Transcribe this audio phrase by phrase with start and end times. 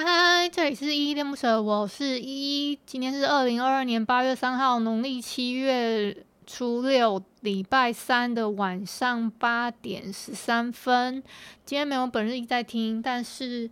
[0.00, 2.78] 嗨，这里是依依恋不舍，我是依依。
[2.86, 6.16] 今天是二零二二年八月三号，农历七月
[6.46, 11.20] 初六，礼拜三的晚上八点十三分。
[11.64, 13.68] 今天没有本日一在听，但是，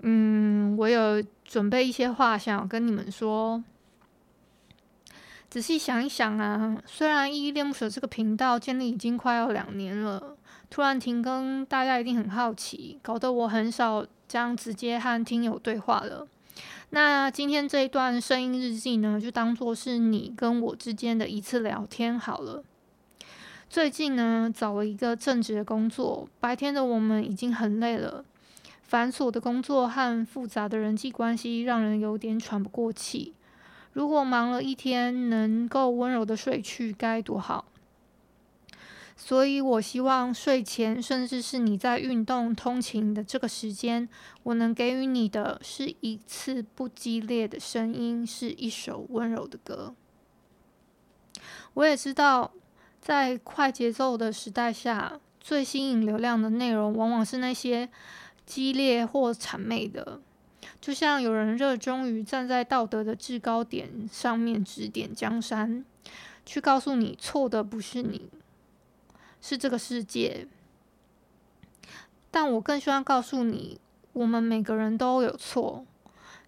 [0.00, 3.62] 嗯，我有准备一些话想要跟你们说。
[5.48, 10.36] 仔细想一想啊，虽然依依恋不舍这个频道建立已经快要两年了，
[10.68, 14.04] 突然停更，大家一定很好奇，搞得我很少。
[14.34, 16.26] 将直接和听友对话了。
[16.90, 22.64] 那今天这一段声音日记呢，就当做是你跟我之间的一次聊天好了。
[23.70, 28.24] 最近呢，找了一个正职的工作，白天的我们已经很累了，
[28.82, 33.34] 繁琐的工作和复杂的人际关系让人有点喘不过气。
[33.92, 37.66] 如果忙了一天，能够温柔的睡去，该多好。
[39.16, 44.08] 所以，我希望睡前，甚至是你在运动、通勤的这个时间，
[44.42, 49.94] 我能给予你的是一次不激烈的声音，是一首温柔的歌。
[51.74, 52.52] 我也知道，
[53.00, 57.88] 在快节奏的时代下，最吸引流量的内容，往往是那些
[58.44, 60.20] 激烈或谄媚的。
[60.80, 65.84] 就像有人热衷于站在道德的制高点上面指点江山，
[66.44, 68.28] 去告诉你错的不是你。
[69.46, 70.48] 是这个世界，
[72.30, 73.78] 但我更希望告诉你，
[74.14, 75.84] 我们每个人都有错，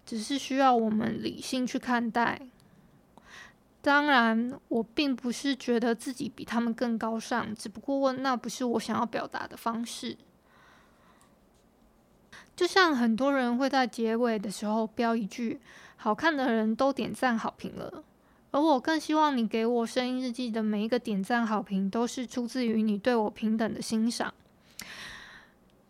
[0.03, 2.41] 只是需要我们理性去看待。
[3.83, 10.17] 当然，我并不是觉得自己比他们更高尚，只不过那不是我想要表达的方式。
[12.55, 15.59] 就像很多人会在结尾的时候标一句
[15.97, 18.03] ：“好看的人都点赞好评了。”
[18.57, 24.33] 而我更希望你给我声音日记的每一个点赞好评，都是出自于你对我平等的欣赏。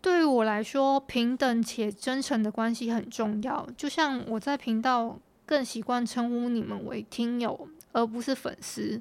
[0.02, 3.66] 对于我来说，平等且真诚的关系很重要。
[3.74, 9.00] 就像我在频道更习惯称呼你们为听友，而不是粉丝，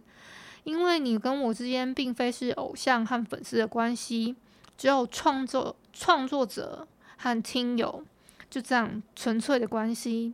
[0.63, 4.37] 因为你跟我之间并非是偶像和粉丝的关系，
[4.77, 8.05] 只有创作创作者和听友，
[8.49, 10.33] 就这样纯粹的关系。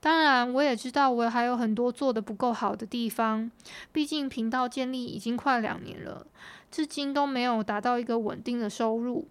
[0.00, 3.50] 当然，我也知道我还有很多做得不够好的地方。
[3.92, 6.26] 毕竟频道建立已经快两年了，
[6.70, 9.26] 至今都没有达到一个稳定的收入。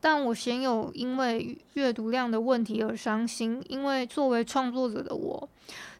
[0.00, 5.48] 但我鲜有因为阅读量的问题而伤心，因为作为创作者的我，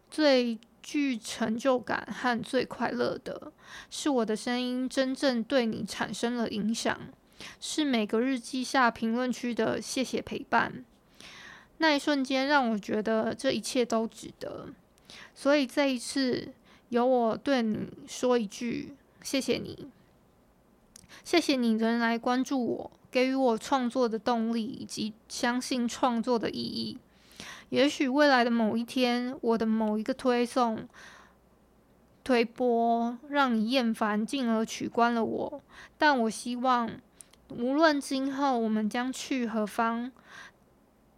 [0.09, 3.53] 最具成就感和最快乐的
[3.91, 6.97] 是我的声音真正对你产生了影响，
[7.61, 10.85] 是每个日记下评论区的谢谢陪伴。
[11.78, 14.66] 那一瞬间让我觉得这一切都值得，
[15.34, 16.49] 所以这一次
[16.89, 19.88] 由我对你说一句谢谢你，
[21.22, 26.99] 谢谢你仍来关注我，给予我创作的动力以及相信创作的意义。
[27.69, 30.88] 也许未来的某一天，我的某一个推送、
[32.25, 35.62] 推播让你厌烦，进而取关了我，
[35.97, 36.91] 但我希望
[37.50, 40.11] 无论今后我们将去何方。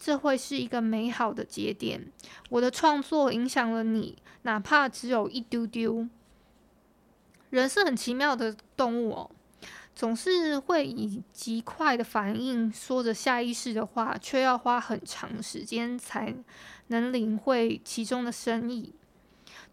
[0.03, 2.11] 这会是一个美好的节点。
[2.49, 6.09] 我的创作影响了你，哪怕只有一丢丢。
[7.51, 9.31] 人是很奇妙的动物哦，
[9.95, 16.35] 总是会以极快的反应说着下意识的话，却要花很长时间才
[16.87, 18.95] 能领会其中的深意。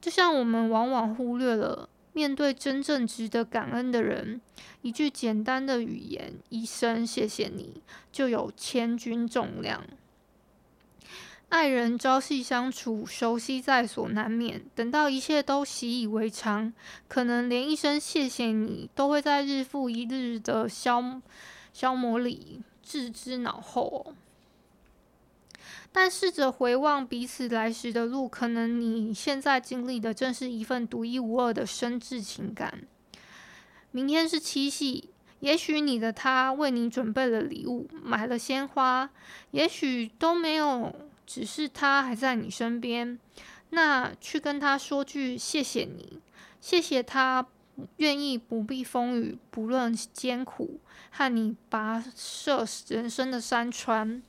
[0.01, 4.41] 就像我们往往忽略了，面对真正值得感恩的人，
[4.81, 7.81] 一句简单的语言，一声谢谢你，
[8.11, 9.83] 就有千钧重量。
[11.49, 14.65] 爱人朝夕相处，熟悉在所难免。
[14.75, 16.73] 等到一切都习以为常，
[17.07, 21.21] 可能连一声谢谢你都会在日复一日的消
[21.71, 24.13] 消磨里置之脑后。
[25.93, 32.83] 但试着回望彼此来时的路，可能你现在经历的正是一份独一无二的深挚情感。
[33.91, 35.09] 明天是七夕，
[35.39, 39.09] 也许你的他为你准备了礼物，买了鲜花，
[39.51, 40.93] 也许都没有。
[41.27, 43.19] 只是他还在你身边，
[43.71, 46.21] 那去跟他说句谢谢你，
[46.59, 47.45] 谢谢他
[47.97, 50.79] 愿意不避风雨，不论艰苦，
[51.11, 54.23] 和你跋涉人生的山川。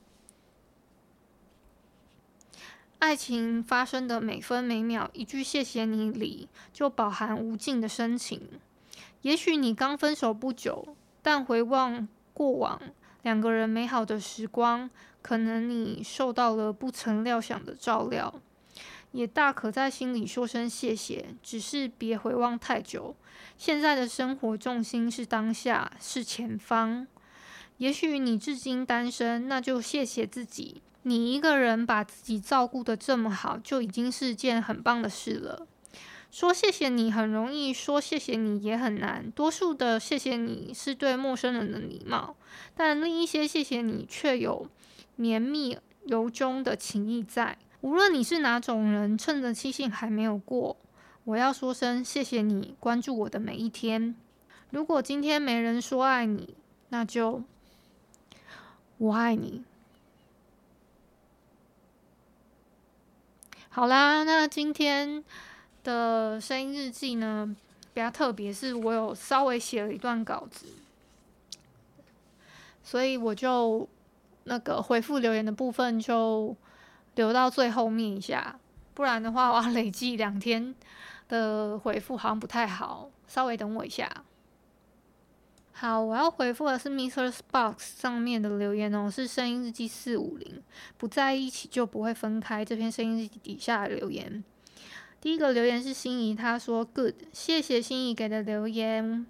[2.99, 8.43] 爱情发生的每分每秒，一句谢谢你里就饱含无尽的深情。
[9.23, 12.81] 也许你刚分手不久，但回望过往
[13.23, 14.91] 两个人美好的时光，
[15.23, 18.41] 可能你受到了不曾料想的照料，
[19.13, 21.35] 也大可在心里说声谢谢。
[21.43, 23.15] 只是别回望太久，
[23.57, 27.07] 现在的生活重心是当下，是前方。
[27.79, 30.83] 也许你至今单身，那就谢谢自己。
[31.03, 35.67] 你一个人把自己照顾得这么好，就已经是件很棒的事了。
[36.31, 39.31] 说谢谢你很容易，说谢谢你也很难。
[39.31, 42.37] 多数的谢谢你是对陌生人的礼貌，
[42.77, 44.69] 但另一些谢谢你却有
[45.19, 47.59] 绵密由衷的情谊在。
[47.81, 50.77] 无论你是哪种人，趁着期限还没有过，
[51.25, 54.15] 我要说声谢谢你关注我的每一天。
[54.71, 56.55] 如果今天没人说爱你，
[56.91, 57.43] 那就
[58.99, 59.65] 我爱你。
[63.71, 65.25] 好啦，那今天
[65.83, 67.57] 的声音日记呢，
[67.93, 70.67] 比较特别，是我有稍微写了一段稿子，
[72.83, 73.89] 所以我就
[74.49, 76.57] 那个回复留言的部分就
[77.17, 78.59] 留到最后面一下，
[78.95, 80.75] 不然的话我要累计两天
[81.29, 84.11] 的回复好像不太好，稍微等我一下。
[85.73, 90.63] 好，我要回复的是 MixerBox 上面的留言哦，是声音日记四五零，
[90.97, 92.65] 不在一起就不会分开。
[92.65, 94.43] 这篇声音日记底下的留言，
[95.21, 99.27] 第一个留言是心仪，他说 Good，谢谢心仪给的留言。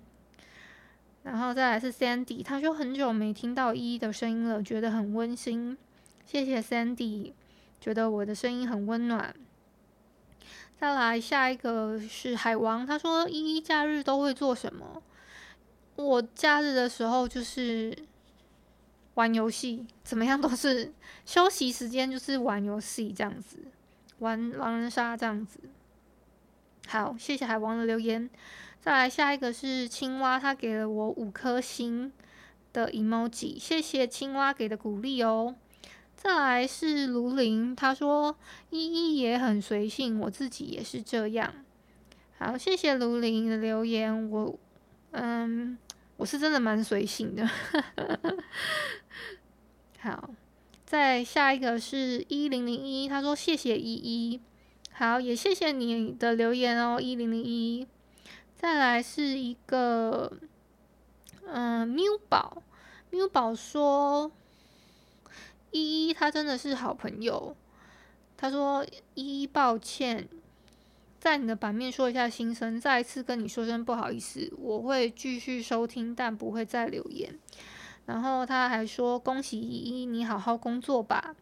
[1.31, 5.77] 然后再来是 Sandy，他说很久没听到依依的声音了，觉得很温馨。
[6.25, 7.33] 谢谢 Sandy，
[7.79, 9.35] 觉得我的声音很温暖。
[10.81, 15.03] 再来下一个是海王，他说依依假日都会做什么？
[15.97, 17.95] 我假日的时候就是
[19.13, 20.91] 玩游戏，怎么样都是
[21.27, 23.59] 休息时间就是玩游戏这样子，
[24.21, 25.61] 玩狼人杀这样子。
[26.87, 28.31] 好，谢谢海王的留言。
[28.81, 32.13] 再来下一个是青蛙，他给了我五颗星
[32.73, 35.55] 的 emoji，谢谢青蛙给的鼓励哦。
[36.17, 38.37] 再来是卢林，他说
[38.71, 41.53] 依依也很随性，我自己也是这样。
[42.39, 44.59] 好，谢谢卢林的留言，我
[45.13, 45.79] 嗯。
[46.19, 47.49] 我是真的蛮随性的。
[50.03, 50.31] 好，
[50.85, 54.41] 再下一个是一零零一，他说谢谢依依，
[54.91, 57.87] 好，也谢谢你的留言哦，一零零一。
[58.59, 60.33] 再来是一个，
[61.47, 62.63] 嗯，缪宝，
[63.11, 64.31] 缪宝说
[65.71, 67.57] 依依他真的是好朋友，
[68.37, 68.85] 他说
[69.15, 70.29] 依依抱歉。
[71.21, 77.39] 在你的版面说一下心声，再一次跟你说声不好意思，我会继续收听，但不会再留言。
[78.07, 81.35] 然后他还说恭喜依依，你好好工作吧。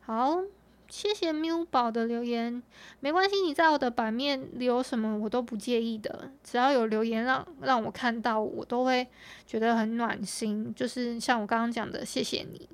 [0.00, 0.42] 好，
[0.90, 2.62] 谢谢缪宝的留言，
[2.98, 9.06] 没关系，你在我的版面留什么我都不介意的，只要有留言让让我看到，我都会
[9.46, 10.74] 觉得很暖心。
[10.74, 12.68] 就是像我刚刚讲的，谢谢你，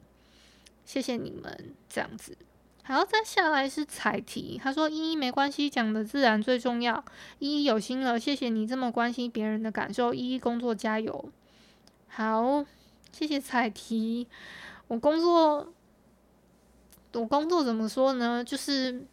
[0.84, 2.36] 谢谢你们这样子。
[2.82, 4.60] 好，再下来是彩题。
[4.62, 7.04] 他说：“依依没关系，讲的自然最重要。
[7.40, 10.14] 依依有心了，谢谢你这么关心别人的感受。
[10.14, 11.28] 依依工作加油。”
[12.06, 12.64] 好，
[13.10, 14.28] 谢谢彩题。
[14.86, 15.72] 我工作，
[17.16, 18.44] 我工作怎么说呢？
[18.44, 19.04] 就是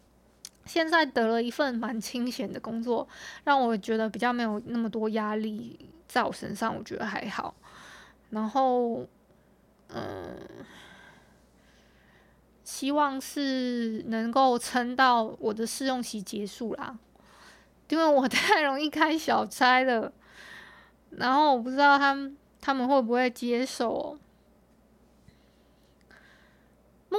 [0.64, 3.08] 现在得了一份蛮清闲的工作，
[3.44, 7.54] 让我觉得比较没有那么多压力在我身上，我觉得还好。
[8.30, 9.06] 然后，
[9.88, 10.36] 嗯。
[12.66, 16.98] 希望是能够撑到我的试用期结束啦，
[17.90, 20.10] 因为我 太容易开小差了，
[21.10, 24.18] 然后我不知道他们他们会不会接受。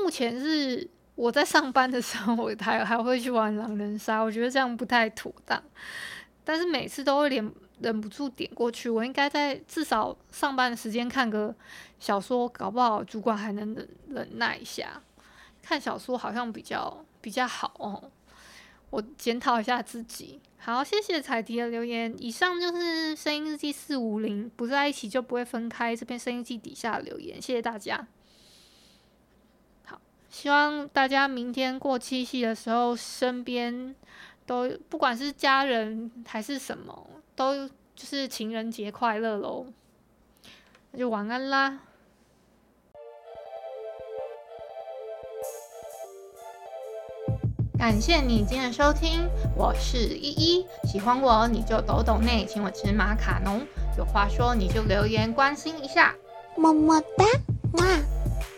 [0.01, 5.61] 目前是我在上班的时候，我还还会去玩狼人杀，我觉得这样不太妥当。
[6.43, 11.53] 但是每次都会忍忍不住点过去，我应该在至少上班的时间看个
[11.99, 15.01] 小说，搞不好主管还能忍忍耐一下。
[15.63, 18.11] 看小说好像比较比较好哦，
[18.91, 20.39] 我检讨一下自己。
[20.57, 22.13] 好，谢谢彩迪的留言。
[22.19, 25.95] 以上就是声音日记四五零，不在一起就不会分开。
[25.95, 28.07] 这篇声音记底下留言，谢谢大家。
[30.35, 33.95] 希望大家明天过七夕的时候，身边
[34.45, 39.65] 都不管是家人还是什么，都就是情人节快乐喽。
[40.91, 41.79] 那就晚安啦。
[47.79, 50.65] 感谢你今天的收听，我是依依。
[50.83, 53.65] 喜欢我你就抖抖内，请我吃马卡龙。
[53.97, 56.13] 有话说你就留言关心一下，
[56.57, 57.25] 么么哒，
[57.77, 58.14] 哇。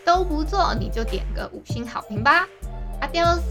[0.08, 2.48] 都不做，你就点个五星好评吧。
[3.02, 3.42] Adios。